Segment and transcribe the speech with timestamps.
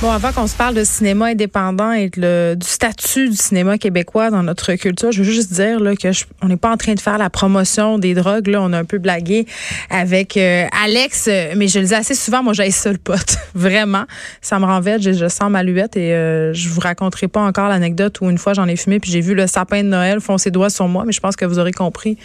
[0.00, 4.30] Bon, avant qu'on se parle de cinéma indépendant et le, du statut du cinéma québécois
[4.30, 6.08] dans notre culture, je veux juste dire là, que
[6.40, 8.46] on n'est pas en train de faire la promotion des drogues.
[8.46, 9.46] Là, on a un peu blagué
[9.90, 13.36] avec euh, Alex, mais je le dis assez souvent, moi j'ai seul pote.
[13.54, 14.04] Vraiment,
[14.40, 17.68] ça me renverse, je, je sens ma luette et euh, je vous raconterai pas encore
[17.68, 20.50] l'anecdote où une fois j'en ai fumé puis j'ai vu le sapin de Noël foncer
[20.50, 22.16] doigts sur moi, mais je pense que vous aurez compris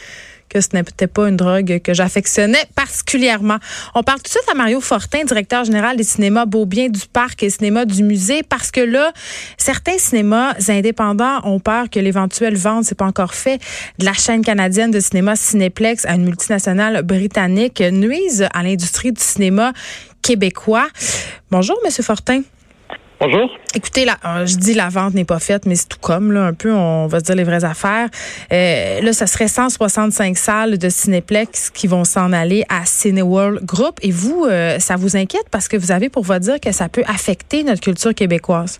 [0.49, 3.57] que ce n'était pas une drogue que j'affectionnais particulièrement.
[3.95, 7.43] On parle tout de suite à Mario Fortin, directeur général des cinémas Beaubien du Parc
[7.43, 9.11] et cinéma du musée, parce que là,
[9.57, 13.59] certains cinémas indépendants ont peur que l'éventuelle vente, c'est pas encore fait,
[13.99, 19.21] de la chaîne canadienne de cinéma Cinéplex à une multinationale britannique nuise à l'industrie du
[19.21, 19.73] cinéma
[20.21, 20.87] québécois.
[21.51, 22.41] Bonjour, Monsieur Fortin.
[23.19, 23.49] Bonjour.
[23.73, 26.43] Écoutez, la, euh, je dis la vente n'est pas faite, mais c'est tout comme, là,
[26.43, 28.09] un peu, on va se dire les vraies affaires.
[28.51, 33.97] Euh, là, ce serait 165 salles de Cinéplex qui vont s'en aller à Cineworld Group.
[34.03, 36.89] Et vous, euh, ça vous inquiète parce que vous avez pour vous dire que ça
[36.89, 38.79] peut affecter notre culture québécoise?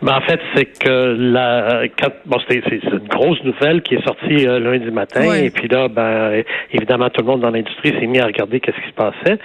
[0.00, 4.46] Ben, en fait, c'est que la quand, bon, c'est une grosse nouvelle qui est sortie
[4.46, 8.20] euh, lundi matin, et puis là, ben évidemment, tout le monde dans l'industrie s'est mis
[8.20, 9.38] à regarder qu'est-ce qui se passait.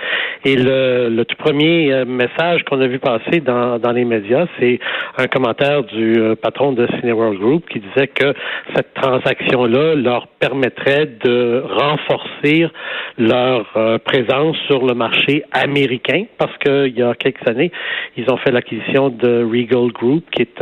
[0.45, 4.45] Et le, le tout premier euh, message qu'on a vu passer dans, dans les médias,
[4.59, 4.79] c'est
[5.17, 8.35] un commentaire du euh, patron de Cineworld Group qui disait que
[8.75, 12.67] cette transaction-là leur permettrait de renforcer
[13.17, 13.65] leur
[14.03, 17.71] présence sur le marché américain, parce qu'il y a quelques années,
[18.17, 20.61] ils ont fait l'acquisition de Regal Group, qui est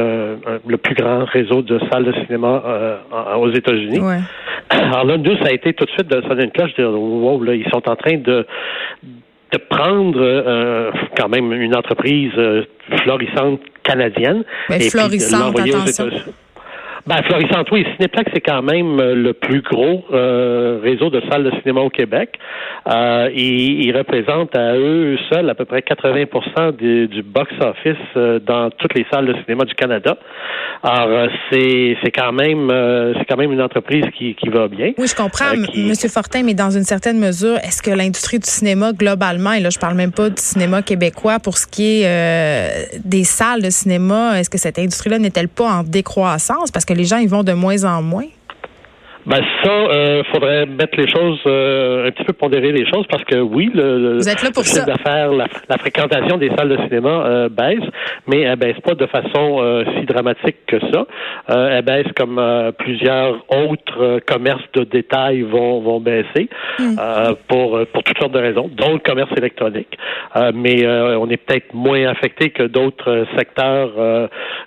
[0.68, 2.98] le plus grand réseau de salles de cinéma euh,
[3.36, 4.00] aux États-Unis.
[4.70, 6.92] Alors là, nous, ça a été tout de suite de sonner une cloche, de dire,
[6.92, 8.46] wow, là, ils sont en train de
[9.52, 12.64] de prendre euh, quand même une entreprise euh,
[13.04, 14.44] florissante canadienne.
[14.70, 16.10] Mais florissante, attention.
[17.08, 17.86] Ben, florissante, oui.
[17.96, 21.90] Cinéplex, c'est quand même euh, le plus gros euh, réseau de salles de cinéma au
[21.90, 22.38] Québec.
[22.88, 28.40] Euh, ils, ils, représentent à eux seuls à peu près 80 du, du box-office euh,
[28.40, 30.18] dans toutes les salles de cinéma du Canada.
[30.84, 32.72] Alors, c'est, c'est quand même
[33.18, 34.94] c'est quand même une entreprise qui, qui va bien.
[34.98, 38.92] Oui, je comprends, Monsieur Fortin, mais dans une certaine mesure, est-ce que l'industrie du cinéma
[38.92, 43.24] globalement, et là je parle même pas du cinéma québécois, pour ce qui est des
[43.24, 46.72] salles de cinéma, est-ce que cette industrie-là n'est-elle pas en décroissance?
[46.72, 48.28] Parce que les gens y vont de moins en moins?
[49.26, 53.24] Ben ça, euh, faudrait mettre les choses euh, un petit peu pondérer les choses parce
[53.24, 56.78] que oui, le, Vous êtes là pour chiffre d'affaires, la, la, fréquentation des salles de
[56.88, 57.84] cinéma euh, baisse,
[58.28, 61.06] mais elle baisse pas de façon euh, si dramatique que ça.
[61.50, 66.50] Euh, elle baisse comme euh, plusieurs autres commerces de détail vont vont baisser
[66.80, 66.96] hmm.
[67.48, 69.98] pour pour toutes sortes de raisons, dont le commerce électronique.
[70.54, 73.92] mais on est peut-être moins affecté que d'autres secteurs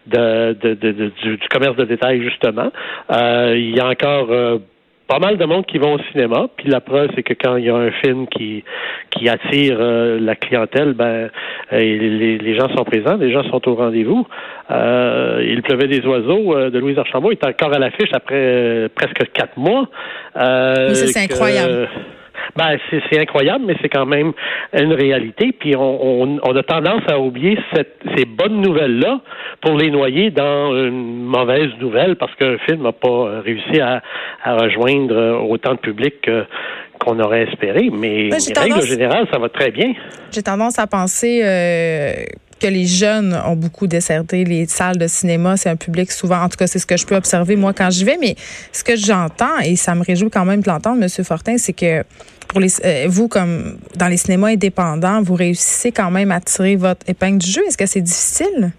[0.07, 2.71] de, de, de, du, du, commerce de détail justement.
[3.11, 4.59] il y a encore euh,
[5.07, 6.47] pas mal de monde qui vont au cinéma.
[6.57, 8.65] Puis la preuve, c'est que quand il y a un film qui
[9.11, 11.31] qui attire euh, la clientèle, ben
[11.73, 14.27] euh, les, les, gens sont présents, les gens sont au rendez-vous.
[14.71, 19.89] il pleuvait des oiseaux de Louise Archambault est encore à l'affiche après presque quatre mois.
[20.35, 21.89] c'est incroyable.
[22.57, 24.33] Ben, c'est incroyable, mais c'est quand même
[24.73, 25.53] une réalité.
[25.53, 29.21] Puis on, on, on a tendance à oublier cette, ces bonnes nouvelles-là
[29.61, 34.03] pour les noyer dans une mauvaise nouvelle parce qu'un film n'a pas réussi à,
[34.43, 36.45] à, rejoindre autant de public que
[37.01, 39.93] qu'on aurait espéré, mais ben, en règle générale, ça va très bien.
[40.31, 42.13] J'ai tendance à penser euh,
[42.65, 45.57] que les jeunes ont beaucoup desserté les salles de cinéma.
[45.59, 47.91] C'est un public souvent, en tout cas, c'est ce que je peux observer moi quand
[47.91, 48.17] j'y vais.
[48.19, 48.37] Mais
[48.73, 51.25] ce que j'entends, et ça me réjouit quand même de l'entendre, M.
[51.25, 52.05] Fortin, c'est que
[52.49, 56.77] pour les, euh, vous, comme dans les cinémas indépendants, vous réussissez quand même à tirer
[56.77, 57.61] votre épingle du jeu.
[57.67, 58.73] Est-ce que c'est difficile?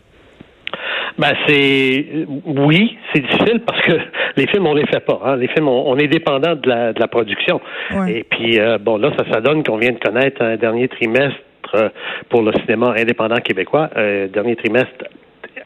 [1.18, 3.94] Ben c'est oui, c'est difficile parce que
[4.36, 5.22] les films on les fait pas.
[5.24, 5.38] Hein.
[5.38, 7.62] Les films on, est dépendant de la, de la production.
[8.08, 11.40] Et puis euh, bon là ça ça donne qu'on vient de connaître un dernier trimestre
[12.30, 15.06] pour le cinéma indépendant québécois, euh, dernier trimestre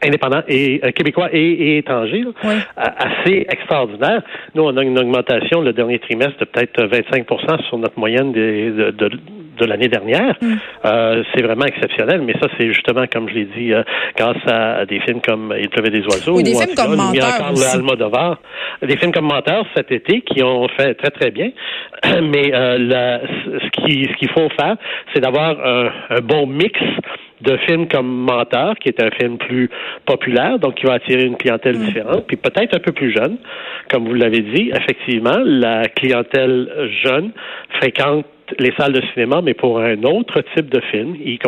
[0.02, 2.24] indépendants et euh, québécois et, étrangers,
[2.76, 4.22] assez extraordinaire.
[4.54, 7.26] Nous, on a une augmentation le dernier trimestre de peut-être 25
[7.68, 9.10] sur notre moyenne de, de,
[9.58, 10.36] de, l'année dernière.
[10.40, 10.54] Mm.
[10.84, 13.82] Euh, c'est vraiment exceptionnel, mais ça, c'est justement, comme je l'ai dit, euh,
[14.16, 16.98] grâce à, des films comme Il pleuvait des oiseaux ou des films comme
[17.74, 18.38] Almodovar.
[18.82, 21.50] Des films comme Menteur cet été qui ont fait très, très bien.
[22.22, 22.78] Mais euh,
[23.80, 24.76] ce qu'il ce qu'il faut faire,
[25.12, 26.78] c'est d'avoir un, un bon mix
[27.40, 29.70] de films comme Menteur, qui est un film plus
[30.04, 31.84] populaire, donc qui va attirer une clientèle mm.
[31.84, 33.38] différente, puis peut-être un peu plus jeune.
[33.90, 37.30] Comme vous l'avez dit, effectivement, la clientèle jeune
[37.78, 38.26] fréquente
[38.58, 41.16] les salles de cinéma, mais pour un autre type de film.
[41.24, 41.38] Ils,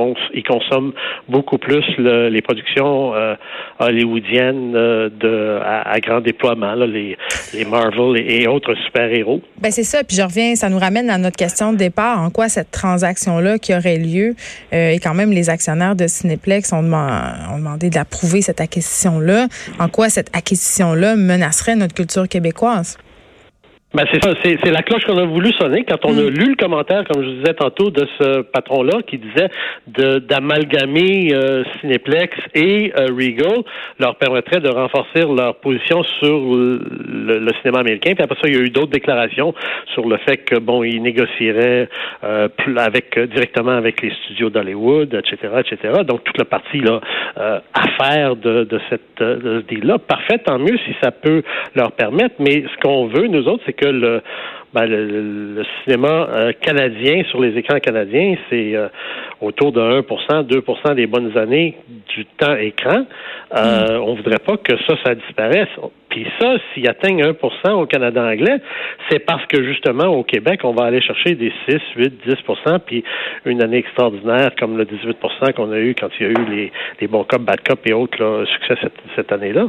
[0.43, 0.93] consomment
[1.29, 3.35] beaucoup plus les productions euh,
[3.79, 7.17] hollywoodiennes euh, à, grand déploiement, les,
[7.55, 9.41] les Marvel et, autres super-héros.
[9.61, 10.05] Ben c'est ça.
[10.05, 12.21] Puis je reviens, ça nous ramène à notre question de départ.
[12.21, 14.35] En quoi cette transaction-là qui aurait lieu,
[14.73, 19.47] euh, et quand même les actionnaires de Cinéplex ont, ont demandé d'approuver cette acquisition-là,
[19.79, 22.99] en quoi cette acquisition-là menacerait notre culture québécoise?
[23.95, 26.29] Ben c'est ça, c'est, la cloche qu'on a voulu sonner quand on a mm.
[26.29, 29.51] lu le commentaire, comme je disais tantôt, de ce patron-là qui disait
[29.87, 33.63] de, d'amalgamer euh, Cineplex et euh, Regal
[33.99, 38.15] leur permettrait de renforcer leur position sur le, cinéma américain.
[38.15, 39.55] Puis après ça, il y a eu d'autres déclarations
[39.93, 41.89] sur le fait que bon, ils négocieraient
[42.25, 42.49] euh,
[42.79, 46.03] avec directement avec les studios d'Hollywood, etc., etc.
[46.07, 47.01] Donc toute la partie là
[47.75, 51.43] affaire de, de cette de ce deal-là, parfait, tant mieux si ça peut
[51.75, 52.37] leur permettre.
[52.39, 54.23] Mais ce qu'on veut nous autres, c'est que
[54.75, 58.89] ben, le, le, cinéma euh, canadien sur les écrans canadiens, c'est euh,
[59.41, 61.77] autour de 1% 2% des bonnes années
[62.15, 63.05] du temps écran.
[63.55, 64.03] Euh, mm.
[64.03, 65.69] On voudrait pas que ça, ça disparaisse.
[66.09, 68.59] Puis ça, s'il atteigne 1% au Canada anglais,
[69.11, 73.05] c'est parce que justement, au Québec, on va aller chercher des 6, 8, 10% puis
[73.45, 76.73] une année extraordinaire comme le 18% qu'on a eu quand il y a eu les,
[77.01, 79.67] les bons cop, bad cop et autres succès cette, cette année-là.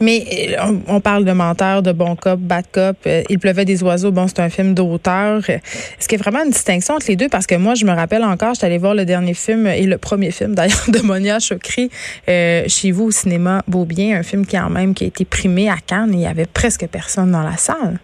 [0.00, 2.96] Mais euh, on, parle de menteur, de bon cop, bad cop.
[3.06, 4.12] Euh, Il pleuvait des oiseaux.
[4.12, 5.48] Bon, c'est un film d'auteur.
[5.48, 7.28] Est-ce qu'il y a vraiment une distinction entre les deux?
[7.28, 9.98] Parce que moi, je me rappelle encore, j'étais allée voir le dernier film et le
[9.98, 11.90] premier film d'ailleurs de Monia Chokri
[12.28, 15.68] euh, chez vous au cinéma Beaubien, un film qui a même qui a été primé
[15.68, 17.98] à Cannes et il y avait presque personne dans la salle.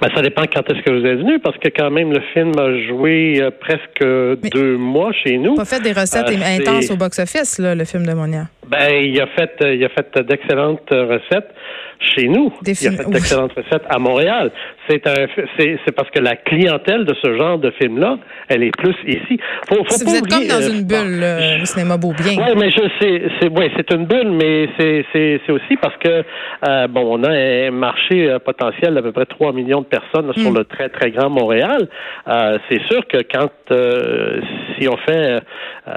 [0.00, 2.52] Ben, ça dépend quand est-ce que vous êtes venu, parce que quand même, le film
[2.58, 4.02] a joué presque
[4.52, 5.54] deux mois chez nous.
[5.54, 8.46] Pas fait des recettes intenses au box-office, le film de Monia.
[8.68, 11.54] Ben, il a fait, il a fait d'excellentes recettes
[12.00, 12.52] chez nous.
[12.66, 14.50] il a fait d'excellentes recettes à Montréal.
[14.88, 15.26] C'est un,
[15.58, 19.38] c'est, parce que la clientèle de ce genre de film-là, elle est plus ici.
[19.68, 22.34] Faut, faut vous êtes comme dans euh, une bulle, le cinéma beau bien.
[22.38, 25.96] Oui, mais je sais, c'est, ouais, c'est une bulle, mais c'est, c'est, c'est aussi parce
[25.96, 26.22] que
[26.68, 30.32] euh, bon, on a un marché euh, potentiel d'à peu près 3 millions de personnes
[30.34, 30.56] sur mm.
[30.58, 31.88] le très très grand Montréal.
[32.68, 33.50] c'est sûr que quand
[34.78, 35.40] si on fait,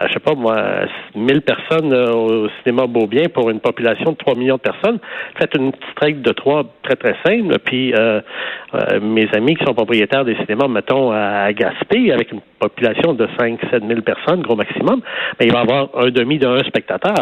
[0.08, 0.86] je sais pas moi,
[1.16, 5.00] 1000 personnes au cinéma Beaubien pour une population de 3 millions de personnes.
[5.38, 7.58] Faites une petite règle de trois très, très simple.
[7.66, 8.22] Puis euh,
[8.74, 13.28] euh, mes amis qui sont propriétaires des cinémas, mettons, à Gaspé, avec une population de
[13.40, 15.02] 5 7 000 personnes, gros maximum,
[15.40, 17.14] mais il va avoir un demi d'un spectateur.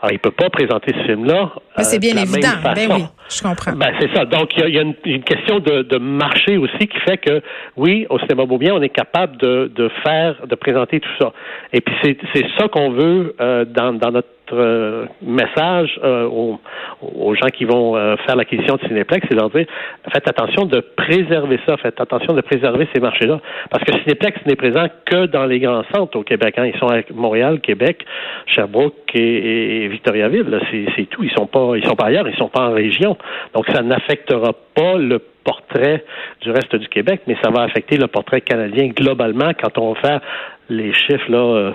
[0.00, 1.52] Alors, il ne peut pas présenter ce film-là.
[1.78, 2.48] c'est euh, bien évident.
[2.62, 3.72] Ben oui, je comprends.
[3.72, 4.24] Ben, c'est ça.
[4.24, 7.42] Donc, il y a, une, question de, marché aussi qui fait que,
[7.76, 11.32] oui, au cinéma Beaubien, on est capable de, de faire, de présenter tout ça.
[11.72, 11.94] Et puis,
[12.34, 16.58] c'est ça qu'on veut dans, dans notre euh, message euh, aux,
[17.02, 19.66] aux, gens qui vont euh, faire l'acquisition de Cinéplex, c'est leur dire
[20.12, 23.40] faites attention de préserver ça, faites attention de préserver ces marchés-là.
[23.70, 26.54] Parce que Cinéplex n'est présent que dans les grands centres au Québec.
[26.58, 26.66] Hein.
[26.66, 28.04] Ils sont à Montréal, Québec,
[28.46, 30.60] Sherbrooke et, et Victoriaville.
[30.96, 31.22] C'est tout.
[31.22, 33.16] Ils sont pas ils sont pas ailleurs, ils sont pas en région.
[33.54, 36.04] Donc ça n'affectera pas le portrait
[36.42, 40.00] du reste du Québec, mais ça va affecter le portrait canadien globalement quand on va
[40.00, 40.20] faire
[40.68, 41.72] les chiffres là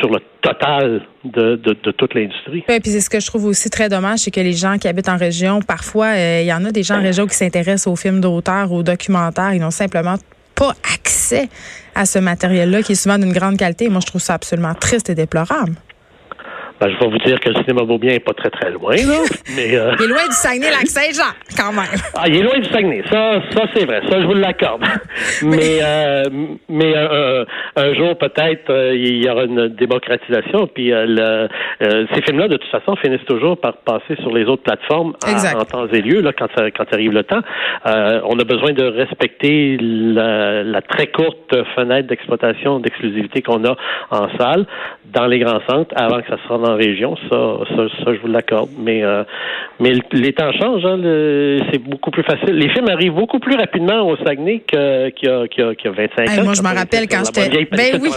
[0.00, 2.64] sur le total de, de, toute l'industrie.
[2.68, 4.88] Oui, puis c'est ce que je trouve aussi très dommage, c'est que les gens qui
[4.88, 7.92] habitent en région, parfois, euh, il y en a des gens en région qui s'intéressent
[7.92, 10.16] aux films d'auteur, aux documentaires, ils n'ont simplement
[10.54, 11.48] pas accès
[11.94, 13.88] à ce matériel-là qui est souvent d'une grande qualité.
[13.88, 15.74] Moi, je trouve ça absolument triste et déplorable.
[16.82, 19.22] Ben, je vais vous dire que le cinéma Beaubien n'est pas très, très loin, là.
[19.56, 21.84] Mais, euh, Il est loin du Saguenay-Lac-Saint-Jean, quand même.
[22.16, 23.02] Ah, il est loin du Saguenay.
[23.10, 24.00] Ça, ça c'est vrai.
[24.10, 24.82] Ça, je vous l'accorde.
[25.42, 26.24] mais euh,
[26.68, 27.44] mais euh,
[27.76, 30.66] un jour, peut-être, il y aura une démocratisation.
[30.66, 31.48] Puis le,
[31.80, 35.86] ces films-là, de toute façon, finissent toujours par passer sur les autres plateformes en, temps
[35.86, 37.42] et lieu, là, quand, ça, quand arrive le temps.
[37.84, 43.76] on a besoin de respecter la, la très courte fenêtre d'exploitation, d'exclusivité qu'on a
[44.10, 44.66] en salle,
[45.12, 48.20] dans les grands centres, avant que ça se rende en région, ça, ça, ça je
[48.20, 48.70] vous l'accorde.
[48.78, 49.24] Mais, euh,
[49.80, 50.98] mais les temps changent, hein,
[51.70, 52.54] c'est beaucoup plus facile.
[52.54, 56.28] Les films arrivent beaucoup plus rapidement au Saguenay qu'il y, a, qu'il y, a, 25
[56.28, 56.44] ans.
[56.44, 57.66] Moi, je me rappelle quand j'étais.
[57.70, 58.10] Ben oui.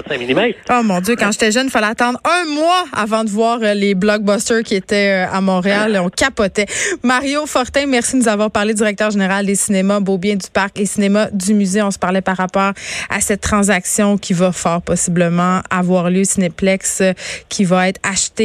[0.70, 3.74] Oh mon Dieu, quand j'étais jeune, il fallait attendre un mois avant de voir euh,
[3.74, 6.00] les blockbusters qui étaient euh, à Montréal.
[6.04, 6.66] On capotait.
[7.04, 10.86] Mario Fortin, merci de nous avoir parlé, directeur général des cinémas Beaubien du Parc et
[10.86, 11.82] cinéma du musée.
[11.82, 12.74] On se parlait par rapport
[13.10, 17.04] à cette transaction qui va fort possiblement avoir lieu, Cinéplex,
[17.50, 18.00] qui va être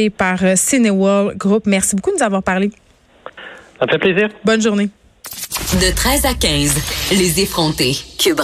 [0.09, 1.63] par euh, Cineworld Group.
[1.65, 2.71] Merci beaucoup de nous avoir parlé.
[3.79, 4.29] Ça me fait plaisir.
[4.43, 4.89] Bonne journée.
[5.73, 6.75] De 13 à 15,
[7.11, 7.95] les effrontés.
[8.19, 8.41] Cube